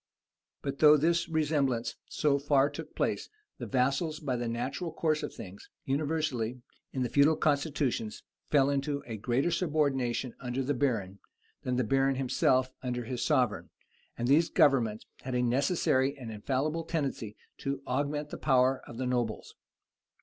]But 0.63 0.79
though 0.79 0.97
this 0.97 1.29
resemblance 1.29 1.95
so 2.09 2.39
far 2.39 2.71
took 2.71 2.95
place, 2.95 3.29
the 3.59 3.67
vassals 3.67 4.19
by 4.19 4.35
the 4.35 4.47
natural 4.47 4.91
course 4.91 5.21
of 5.21 5.31
things, 5.31 5.69
universally, 5.85 6.63
in 6.91 7.03
the 7.03 7.07
feudal 7.09 7.35
constitutions, 7.35 8.23
fell 8.49 8.71
into 8.71 9.03
a 9.05 9.17
greater 9.17 9.51
subordination 9.51 10.33
under 10.39 10.63
the 10.63 10.73
baron, 10.73 11.19
than 11.61 11.75
the 11.75 11.83
baron 11.83 12.15
himself 12.15 12.73
under 12.81 13.03
his 13.03 13.23
sovereign; 13.23 13.69
and 14.17 14.27
these 14.27 14.49
governments 14.49 15.05
had 15.21 15.35
a 15.35 15.43
necessary 15.43 16.17
and 16.17 16.31
infallible 16.31 16.83
tendency 16.83 17.37
to 17.59 17.83
augment 17.85 18.31
the 18.31 18.39
power 18.39 18.81
of 18.87 18.97
the 18.97 19.05
nobles. 19.05 19.53